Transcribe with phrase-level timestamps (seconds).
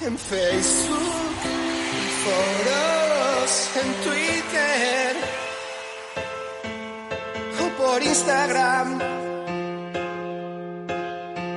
[0.00, 5.16] En Facebook, en foros, en Twitter
[7.60, 9.00] o por Instagram.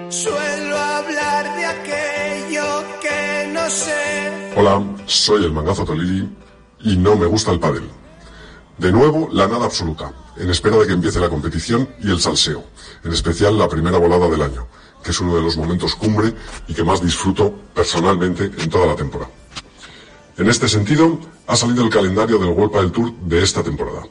[0.10, 4.54] Suelo hablar de aquello que no sé.
[4.56, 6.28] Hola, soy el mangazo Tolili
[6.80, 7.88] y no me gusta el pádel.
[8.80, 12.64] De nuevo, la nada absoluta, en espera de que empiece la competición y el salseo,
[13.04, 14.68] en especial la primera volada del año,
[15.04, 16.34] que es uno de los momentos cumbre
[16.68, 19.32] y que más disfruto personalmente en toda la temporada.
[20.38, 24.04] En este sentido, ha salido el calendario del World del Tour de esta temporada.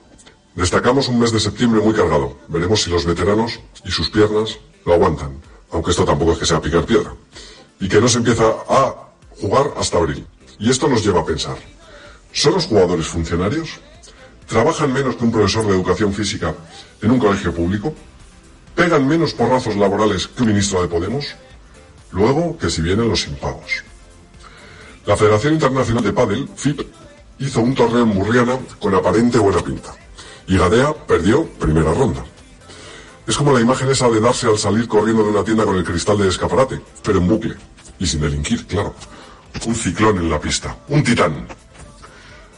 [0.55, 2.37] Destacamos un mes de septiembre muy cargado.
[2.49, 5.41] Veremos si los veteranos y sus piernas lo aguantan,
[5.73, 7.15] aunque esto tampoco es que sea picar piedra.
[7.81, 8.95] Y que no se empieza a
[9.41, 10.27] jugar hasta abril.
[10.59, 11.57] Y esto nos lleva a pensar,
[12.33, 13.81] ¿son los jugadores funcionarios?
[14.47, 16.55] ¿Trabajan menos que un profesor de educación física
[17.01, 17.95] en un colegio público?
[18.81, 21.27] ¿Pegan menos porrazos laborales que un ministro de Podemos?
[22.13, 23.85] Luego, que si vienen los impagos.
[25.05, 26.81] La Federación Internacional de Padel, FIP,
[27.41, 29.95] hizo un torneo en Murriana con aparente buena pinta.
[30.47, 32.25] Y Gadea perdió primera ronda.
[33.27, 35.85] Es como la imagen esa de darse al salir corriendo de una tienda con el
[35.85, 37.57] cristal de escaparate, pero en bucle.
[37.99, 38.95] Y sin delinquir, claro.
[39.67, 40.75] Un ciclón en la pista.
[40.89, 41.47] Un titán.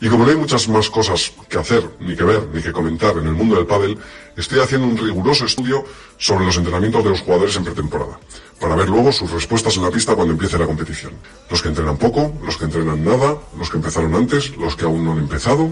[0.02, 3.16] Y como no hay muchas más cosas que hacer, ni que ver, ni que comentar
[3.18, 3.96] en el mundo del pádel,
[4.36, 5.84] estoy haciendo un riguroso estudio
[6.18, 8.18] sobre los entrenamientos de los jugadores en pretemporada,
[8.58, 11.12] para ver luego sus respuestas en la pista cuando empiece la competición.
[11.48, 15.04] Los que entrenan poco, los que entrenan nada, los que empezaron antes, los que aún
[15.04, 15.70] no han empezado,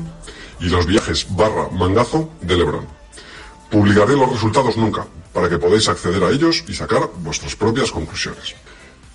[0.61, 2.87] y los viajes barra mangazo de Lebron.
[3.69, 8.55] Publicaré los resultados nunca, para que podáis acceder a ellos y sacar vuestras propias conclusiones.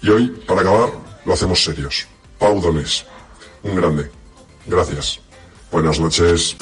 [0.02, 0.90] Y hoy, para acabar,
[1.24, 2.06] lo hacemos serios.
[2.38, 3.06] Pau Donés,
[3.64, 4.25] un grande.
[4.68, 5.20] Gracias.
[5.72, 6.54] Buenas noches.